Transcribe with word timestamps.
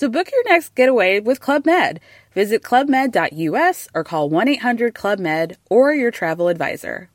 So 0.00 0.08
book 0.08 0.28
your 0.32 0.44
next 0.52 0.74
getaway 0.74 1.20
with 1.20 1.40
Club 1.46 1.66
Med. 1.66 2.00
Visit 2.34 2.62
clubmed.us 2.62 3.78
or 3.94 4.02
call 4.02 4.30
1 4.30 4.48
800 4.48 4.94
Club 4.94 5.18
Med 5.18 5.58
or 5.68 5.92
your 5.92 6.10
travel 6.10 6.48
advisor. 6.48 7.10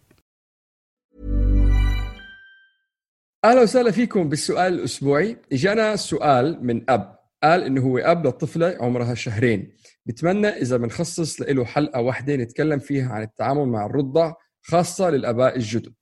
أهلا 3.46 3.62
وسهلا 3.62 3.92
فيكم 3.92 4.30
بالسؤال 4.30 4.74
الأسبوعي. 4.74 5.38
إجانا 5.52 5.96
سؤال 5.96 6.66
من 6.66 6.90
أب. 6.90 7.20
قال 7.44 7.64
إنه 7.64 7.82
هو 7.82 7.98
أب 7.98 8.28
لطفلة 8.28 8.78
عمرها 8.82 9.14
شهرين. 9.14 9.74
بتمنى 10.06 10.48
إذا 10.48 10.78
بنخصص 10.78 11.42
له 11.42 11.66
حلقة 11.66 12.02
واحدة 12.02 12.36
نتكلم 12.36 12.80
فيها 12.80 13.10
عن 13.10 13.22
التعامل 13.22 13.66
مع 13.66 13.86
الرضع 13.86 14.34
خاصة 14.62 15.10
للأباء 15.10 15.56
الجدد. 15.56 15.94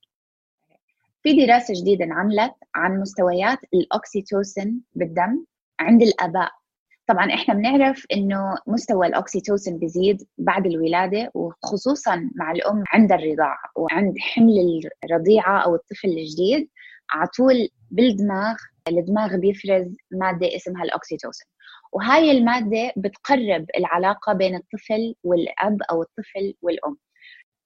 في 1.22 1.46
دراسة 1.46 1.74
جديدة 1.82 2.04
انعملت 2.04 2.54
عن 2.74 3.00
مستويات 3.00 3.58
الأوكسيتوسين 3.74 4.80
بالدم 4.94 5.44
عند 5.80 6.02
الآباء. 6.02 6.63
طبعا 7.08 7.34
إحنا 7.34 7.54
بنعرف 7.54 8.06
إنه 8.12 8.56
مستوى 8.66 9.06
الاوكسيتوسين 9.06 9.78
بيزيد 9.78 10.22
بعد 10.38 10.66
الولادة 10.66 11.30
وخصوصا 11.34 12.30
مع 12.36 12.52
الأم 12.52 12.84
عند 12.92 13.12
الرضاعه 13.12 13.58
وعند 13.76 14.14
حمل 14.18 14.80
الرضيعة 15.04 15.58
أو 15.64 15.74
الطفل 15.74 16.08
الجديد 16.08 16.68
على 17.10 17.26
طول 17.36 17.68
بالدماغ 17.90 18.56
الدماغ 18.88 19.36
بيفرز 19.36 19.96
مادة 20.10 20.56
اسمها 20.56 20.82
الاوكسيتوسين 20.84 21.46
وهاي 21.92 22.30
المادة 22.30 22.92
بتقرب 22.96 23.66
العلاقة 23.78 24.32
بين 24.32 24.54
الطفل 24.56 25.14
والأب 25.24 25.78
أو 25.90 26.02
الطفل 26.02 26.54
والأم. 26.62 26.96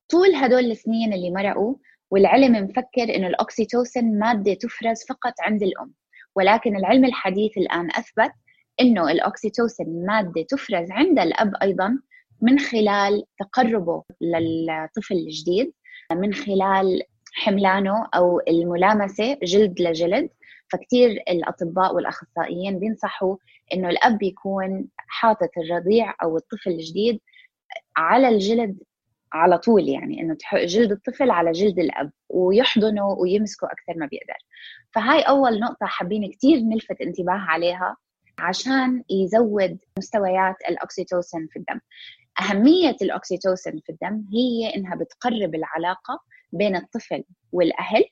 طول 0.08 0.34
هدول 0.34 0.70
السنين 0.70 1.12
اللي 1.12 1.30
مرقوا 1.30 1.74
والعلم 2.10 2.52
مفكر 2.64 3.16
إنه 3.16 3.26
الاوكسيتوسين 3.26 4.18
مادة 4.18 4.54
تفرز 4.54 5.04
فقط 5.08 5.32
عند 5.40 5.62
الأم. 5.62 5.92
ولكن 6.36 6.76
العلم 6.76 7.04
الحديث 7.04 7.58
الآن 7.58 7.90
أثبت 7.90 8.32
إنه 8.80 9.10
الأوكسيتوسين 9.10 10.06
مادة 10.06 10.42
تفرز 10.42 10.90
عند 10.90 11.18
الأب 11.18 11.52
أيضا 11.62 11.98
من 12.42 12.58
خلال 12.58 13.24
تقربه 13.38 14.04
للطفل 14.20 15.14
الجديد 15.14 15.72
من 16.12 16.34
خلال 16.34 17.02
حملانه 17.34 18.06
أو 18.14 18.40
الملامسة 18.48 19.38
جلد 19.42 19.80
لجلد. 19.80 20.30
فكتير 20.72 21.10
الأطباء 21.10 21.94
والأخصائيين 21.94 22.78
بينصحوا 22.78 23.36
إنه 23.74 23.88
الأب 23.88 24.22
يكون 24.22 24.88
حاطط 24.96 25.48
الرضيع 25.58 26.14
أو 26.22 26.36
الطفل 26.36 26.70
الجديد 26.70 27.20
على 27.96 28.28
الجلد 28.28 28.78
على 29.32 29.58
طول 29.58 29.88
يعني 29.88 30.20
إنه 30.20 30.36
جلد 30.54 30.92
الطفل 30.92 31.30
على 31.30 31.52
جلد 31.52 31.78
الأب 31.78 32.10
ويحضنه 32.28 33.06
ويمسكه 33.08 33.66
أكثر 33.66 34.00
ما 34.00 34.06
بيقدر. 34.06 34.36
فهاي 34.94 35.22
أول 35.22 35.60
نقطة 35.60 35.86
حابين 35.86 36.32
كثير 36.32 36.60
نلفت 36.60 37.00
انتباه 37.00 37.38
عليها. 37.48 37.96
عشان 38.38 39.02
يزود 39.10 39.78
مستويات 39.98 40.56
الاوكسيتوسين 40.68 41.46
في 41.50 41.58
الدم. 41.58 41.80
أهمية 42.40 42.96
الاوكسيتوسين 43.02 43.80
في 43.86 43.92
الدم 43.92 44.24
هي 44.32 44.76
إنها 44.76 44.94
بتقرب 44.96 45.54
العلاقة 45.54 46.20
بين 46.52 46.76
الطفل 46.76 47.24
والأهل 47.52 48.04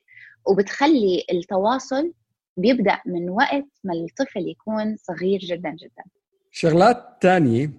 وبتخلي 0.47 1.23
التواصل 1.31 2.13
بيبدأ 2.57 2.99
من 3.05 3.29
وقت 3.29 3.65
ما 3.83 3.93
الطفل 3.93 4.47
يكون 4.49 4.95
صغير 4.97 5.39
جدا 5.39 5.69
جدا. 5.69 6.03
شغلات 6.51 7.17
تانية 7.21 7.71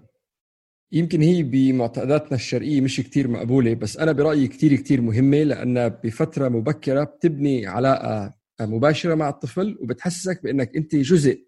يمكن 0.92 1.22
هي 1.22 1.42
بمعتقداتنا 1.42 2.34
الشرقية 2.34 2.80
مش 2.80 3.00
كتير 3.00 3.28
مقبولة 3.28 3.74
بس 3.74 3.96
أنا 3.96 4.12
برأيي 4.12 4.48
كتير 4.48 4.76
كتير 4.76 5.00
مهمة 5.00 5.42
لأنها 5.42 5.88
بفترة 5.88 6.48
مبكرة 6.48 7.04
بتبني 7.04 7.66
علاقة 7.66 8.34
مباشرة 8.60 9.14
مع 9.14 9.28
الطفل 9.28 9.78
وبتحسسك 9.80 10.42
بأنك 10.42 10.76
أنت 10.76 10.96
جزء 10.96 11.47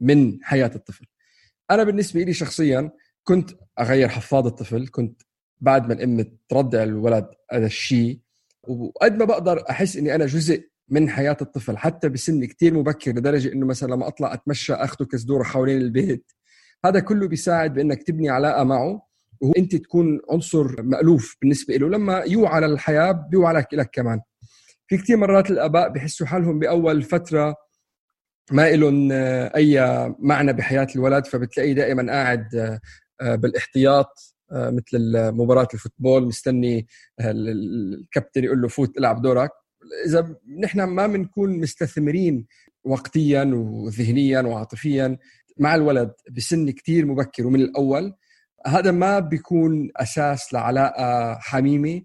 من 0.00 0.38
حياة 0.42 0.70
الطفل. 0.74 1.06
أنا 1.70 1.84
بالنسبة 1.84 2.22
لي 2.22 2.32
شخصيا 2.32 2.90
كنت 3.24 3.50
أغير 3.80 4.08
حفاض 4.08 4.46
الطفل 4.46 4.88
كنت 4.88 5.22
بعد 5.60 5.88
ما 5.88 5.94
الأم 5.94 6.24
ترضع 6.48 6.82
الولد 6.82 7.26
هذا 7.52 7.66
الشيء 7.66 8.20
وقد 8.68 9.16
ما 9.16 9.24
بقدر 9.24 9.64
أحس 9.70 9.96
إني 9.96 10.14
أنا 10.14 10.26
جزء 10.26 10.68
من 10.88 11.10
حياة 11.10 11.36
الطفل 11.42 11.78
حتى 11.78 12.08
بسن 12.08 12.44
كتير 12.44 12.74
مبكر 12.74 13.10
لدرجة 13.10 13.52
إنه 13.52 13.66
مثلا 13.66 13.94
لما 13.94 14.08
أطلع 14.08 14.34
أتمشى 14.34 14.72
أخذه 14.74 15.06
كزدورة 15.06 15.42
حوالين 15.42 15.78
البيت. 15.78 16.32
هذا 16.84 17.00
كله 17.00 17.28
بيساعد 17.28 17.74
بإنك 17.74 18.02
تبني 18.02 18.28
علاقة 18.28 18.64
معه 18.64 19.06
وانت 19.40 19.76
تكون 19.76 20.20
عنصر 20.30 20.82
مألوف 20.82 21.36
بالنسبة 21.40 21.76
له 21.76 21.88
لما 21.88 22.18
يوعى 22.18 22.60
للحياه 22.60 23.12
بيوعى 23.12 23.54
لك 23.72 23.90
كمان. 23.92 24.20
في 24.86 24.96
كثير 24.96 25.16
مرات 25.16 25.50
الآباء 25.50 25.88
بحسوا 25.88 26.26
حالهم 26.26 26.58
بأول 26.58 27.02
فترة 27.02 27.56
ما 28.52 28.70
لهم 28.70 29.08
أي 29.56 29.80
معنى 30.18 30.52
بحياة 30.52 30.86
الولد 30.96 31.26
فبتلاقيه 31.26 31.72
دائما 31.72 32.12
قاعد 32.12 32.80
آه، 33.20 33.34
بالإحتياط 33.34 34.34
آه، 34.52 34.70
مثل 34.70 35.32
مباراة 35.32 35.68
الفوتبول 35.74 36.26
مستني 36.26 36.86
الكابتن 37.20 38.44
يقول 38.44 38.62
له 38.62 38.68
فوت 38.68 38.98
العب 38.98 39.22
دورك 39.22 39.50
إذا 40.06 40.36
نحن 40.60 40.82
ما 40.82 41.06
بنكون 41.06 41.60
مستثمرين 41.60 42.46
وقتيا 42.84 43.44
وذهنيا 43.54 44.40
وعاطفيا 44.40 45.18
مع 45.58 45.74
الولد 45.74 46.12
بسن 46.30 46.70
كتير 46.70 47.06
مبكر 47.06 47.46
ومن 47.46 47.60
الأول 47.60 48.14
هذا 48.66 48.90
ما 48.90 49.18
بيكون 49.18 49.90
أساس 49.96 50.52
لعلاقة 50.52 51.34
حميمة 51.34 52.02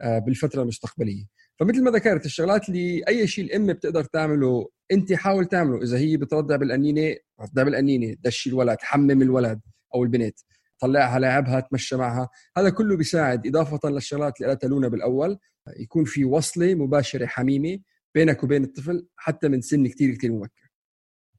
آه، 0.00 0.18
بالفترة 0.18 0.62
المستقبلية. 0.62 1.24
فمثل 1.62 1.82
ما 1.82 1.90
ذكرت 1.90 2.26
الشغلات 2.26 2.68
اللي 2.68 3.02
أي 3.08 3.26
شيء 3.26 3.44
الأم 3.44 3.66
بتقدر 3.66 4.04
تعمله 4.04 4.68
أنت 4.92 5.12
حاول 5.12 5.46
تعمله. 5.46 5.82
إذا 5.82 5.98
هي 5.98 6.16
بترضع 6.16 6.56
بالقنينه 6.56 7.16
رضع 7.40 7.62
بالقنينه 7.62 8.16
دشي 8.20 8.50
الولد 8.50 8.76
حمم 8.80 9.22
الولد 9.22 9.60
أو 9.94 10.04
البنت. 10.04 10.38
طلعها 10.78 11.18
لعبها 11.18 11.60
تمشى 11.60 11.96
معها. 11.96 12.28
هذا 12.56 12.70
كله 12.70 12.96
بيساعد. 12.96 13.46
إضافة 13.46 13.88
للشغلات 13.88 14.40
اللي 14.40 14.48
قالتها 14.48 14.68
لونا 14.68 14.88
بالأول 14.88 15.38
يكون 15.76 16.04
في 16.04 16.24
وصلة 16.24 16.74
مباشرة 16.74 17.26
حميمة 17.26 17.78
بينك 18.14 18.44
وبين 18.44 18.64
الطفل 18.64 19.06
حتى 19.16 19.48
من 19.48 19.60
سن 19.60 19.86
كثير 19.86 20.14
كثير 20.14 20.32
مبكر. 20.32 20.70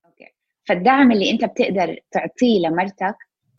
أوكي. 0.05 0.35
فالدعم 0.65 1.11
اللي 1.11 1.31
أنت 1.31 1.45
بتقدر 1.45 1.99
تعطيه 2.11 2.59
لمرتك 2.59 3.15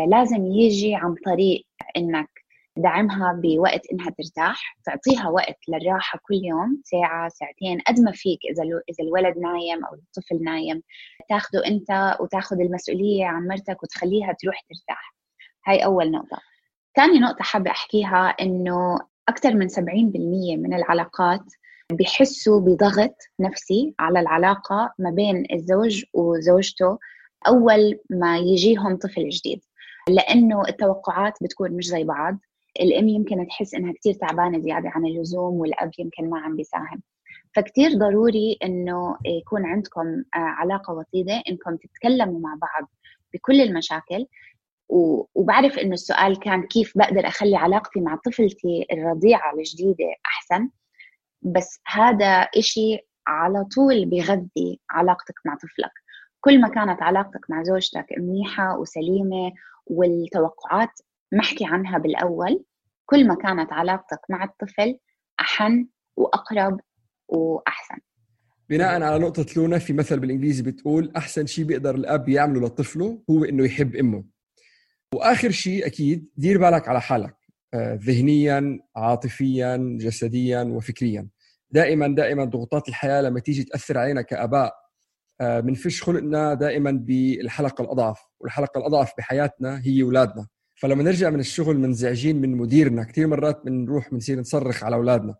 لازم 0.09 0.47
يجي 0.47 0.95
عن 0.95 1.15
طريق 1.25 1.67
إنك 1.97 2.44
دعمها 2.77 3.41
بوقت 3.43 3.81
إنها 3.93 4.11
ترتاح 4.11 4.77
تعطيها 4.85 5.29
وقت 5.29 5.59
للراحة 5.69 6.19
كل 6.23 6.35
يوم 6.35 6.83
ساعة 6.85 7.29
ساعتين 7.29 7.81
قد 7.81 8.01
ما 8.01 8.13
فيك 8.13 8.39
إذا 8.51 8.63
إذا 8.63 9.05
الولد 9.05 9.39
نايم 9.39 9.85
أو 9.85 9.95
الطفل 9.95 10.45
نايم. 10.45 10.83
تاخده 11.29 11.67
أنت 11.67 12.17
وتاخذ 12.21 12.61
المسؤولية 12.61 13.27
عن 13.27 13.49
مرتك 13.49 13.83
وتخليها 13.83 14.33
تروح 14.33 14.61
ترتاح. 14.61 15.15
هاي 15.67 15.85
أول 15.85 16.11
نقطة. 16.11 16.39
ثاني 16.97 17.19
نقطة 17.19 17.43
حابة 17.45 17.71
أحكيها 17.71 18.29
إنه 18.41 18.99
أكثر 19.29 19.55
من 19.55 19.69
70% 19.69 20.57
من 20.57 20.75
العلاقات 20.75 21.45
بيحسوا 21.93 22.61
بضغط 22.61 23.17
نفسي 23.41 23.95
على 23.99 24.21
العلاقة 24.21 24.95
ما 24.99 25.11
بين 25.11 25.47
الزوج 25.53 26.05
وزوجته 26.15 26.99
أول 27.47 28.01
ما 28.11 28.39
يجيهم 28.39 28.97
طفل 28.97 29.29
جديد. 29.29 29.61
لأنه 30.09 30.63
التوقعات 30.69 31.35
بتكون 31.43 31.71
مش 31.71 31.87
زي 31.87 32.05
بعض. 32.05 32.39
الام 32.81 33.09
يمكن 33.09 33.47
تحس 33.47 33.75
انها 33.75 33.93
كثير 33.93 34.13
تعبانة 34.13 34.59
زيادة 34.59 34.89
عن 34.89 35.07
اللزوم 35.07 35.55
والأب 35.55 35.91
يمكن 35.99 36.31
ما 36.31 36.41
عم 36.41 36.57
بيساهم. 36.57 37.03
فكتير 37.57 37.91
ضروري 37.91 38.59
إنه 38.65 39.17
يكون 39.25 39.67
عندكم 39.67 40.07
آه، 40.35 40.39
علاقة 40.39 40.95
وطيدة 40.95 41.43
إنكم 41.49 41.77
تتكلموا 41.77 42.41
مع 42.41 42.55
بعض 42.55 42.91
بكل 43.35 43.61
المشاكل. 43.61 44.27
وبعرف 44.89 45.79
إنه 45.79 45.93
السؤال 45.93 46.39
كان 46.39 46.63
كيف 46.63 46.99
بقدر 46.99 47.27
أخلي 47.27 47.57
علاقتي 47.57 48.01
مع 48.01 48.19
طفلتي 48.25 48.87
الرضيعة 48.93 49.55
الجديدة 49.55 50.15
أحسن. 50.27 50.71
بس 51.43 51.81
هذا 51.87 52.27
إشي 52.57 52.99
على 53.27 53.65
طول 53.65 54.07
بيغذي 54.07 54.81
علاقتك 54.91 55.35
مع 55.47 55.55
طفلك. 55.55 55.93
كل 56.41 56.61
ما 56.61 56.69
كانت 56.69 57.03
علاقتك 57.03 57.51
مع 57.51 57.63
زوجتك 57.63 58.07
منيحة 58.19 58.79
وسليمة 58.79 59.53
والتوقعات 59.87 60.91
محكي 61.35 61.65
عنها 61.65 61.99
بالأول. 61.99 62.65
كل 63.07 63.27
ما 63.27 63.35
كانت 63.35 63.73
علاقتك 63.73 64.21
مع 64.31 64.45
الطفل 64.45 64.99
أحن 65.41 65.87
وأقرب 66.17 66.81
وأحسن. 67.29 67.97
بناء 68.69 69.03
على 69.03 69.19
نقطة 69.19 69.47
لونا 69.57 69.79
في 69.79 69.93
مثل 69.93 70.21
بالإنجليزي 70.21 70.63
بتقول 70.63 71.13
أحسن 71.17 71.47
شيء 71.47 71.65
بيقدر 71.65 71.95
الأب 71.95 72.29
يعمله 72.29 72.67
لطفله 72.67 73.23
هو 73.31 73.45
إنه 73.45 73.65
يحب 73.65 73.97
أمه. 73.97 74.25
وآخر 75.15 75.51
شيء 75.51 75.87
أكيد 75.87 76.31
دير 76.37 76.59
بالك 76.59 76.89
على 76.89 77.01
حالك 77.01 77.37
آه، 77.75 77.99
ذهنيا 78.03 78.79
عاطفيا 78.97 79.97
جسديا 80.01 80.63
وفكريا. 80.63 81.29
دائما 81.71 82.09
دائما 82.09 82.45
ضغوطات 82.45 82.89
الحياة 82.89 83.23
لما 83.23 83.41
تيجي 83.41 83.65
تأثر 83.65 83.99
علينا 83.99 84.23
كآباء 84.23 84.75
بنفش 85.41 86.03
آه، 86.03 86.07
خلقنا 86.07 86.55
دائما 86.55 86.91
بالحلقة 86.91 87.83
الأضعف 87.83 88.21
والحلقة 88.41 88.79
الأضعف 88.79 89.13
بحياتنا 89.19 89.81
هي 89.85 90.03
أولادنا. 90.03 90.47
فلما 90.85 91.03
نرجع 91.03 91.31
من 91.31 91.41
الشغل 91.41 91.79
منزعجين 91.79 92.41
من 92.41 92.57
مديرنا 92.57 93.05
كثير 93.05 93.27
مرات 93.27 93.65
بنروح 93.65 94.11
بنصير 94.11 94.41
نصرخ 94.41 94.85
على 94.85 94.97
أولادنا. 94.97 95.35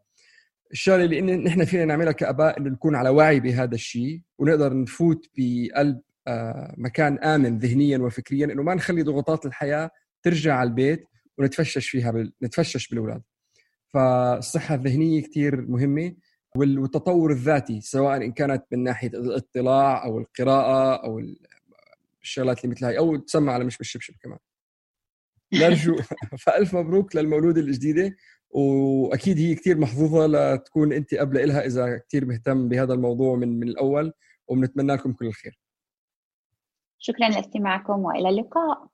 الشغلة 0.73 1.05
اللي 1.05 1.21
نحن 1.21 1.65
فينا 1.65 1.85
نعملها 1.85 2.13
كأباء 2.13 2.59
إنه 2.59 2.71
نكون 2.71 2.95
على 2.95 3.09
وعي 3.09 3.41
بهذا 3.41 3.75
الشيء 3.75 4.21
ونقدر 4.39 4.77
نفوت 4.77 5.31
بقلب 5.39 6.01
آه، 6.27 6.75
مكان 6.79 7.19
آمن 7.19 7.59
ذهنيا 7.59 7.99
وفكريا 7.99 8.47
إنه 8.47 8.63
ما 8.63 8.75
نخلي 8.75 9.03
ضغوطات 9.03 9.47
الحياة 9.47 9.91
ترجع 10.23 10.55
على 10.55 10.69
البيت 10.69 11.05
ونتفشش 11.39 11.89
فيها 11.89 12.11
بال... 12.11 12.33
نتفشش 12.43 12.89
بالأولاد. 12.89 13.23
فالصحة 13.95 14.75
الذهنية 14.75 15.23
كثير 15.23 15.61
مهمة 15.61 16.15
والتطور 16.57 17.33
الذاتي 17.33 17.81
سواء 17.81 18.17
إن 18.17 18.33
كانت 18.33 18.65
من 18.73 18.83
ناحية 18.83 19.09
الاطلاع 19.09 20.05
أو 20.05 20.19
القراءة 20.19 21.05
أو 21.05 21.23
الشغلات 22.23 22.65
اللي 22.65 22.75
مثل 22.75 22.85
هاي 22.85 22.99
أو 22.99 23.17
تسمى 23.17 23.51
على 23.53 23.65
مش 23.65 23.79
بالشبشب 23.79 24.15
كمان. 24.23 24.39
نرجو. 25.61 25.97
فألف 26.45 26.77
مبروك 26.77 27.17
للمولودة 27.17 27.61
الجديدة 27.61 28.17
وأكيد 28.51 29.39
هي 29.39 29.55
كثير 29.55 29.79
محظوظة 29.79 30.27
لتكون 30.27 30.93
أنت 30.93 31.15
قبل 31.15 31.39
إلها 31.39 31.67
إذا 31.67 31.99
كثير 31.99 32.25
مهتم 32.25 32.69
بهذا 32.69 32.95
الموضوع 32.95 33.37
من 33.37 33.61
من 33.61 33.69
الأول 33.69 34.13
وبنتمنى 34.49 34.93
لكم 34.93 35.13
كل 35.13 35.27
الخير. 35.27 35.59
شكرا 36.99 37.29
لاستماعكم 37.29 38.05
وإلى 38.05 38.29
اللقاء. 38.29 38.94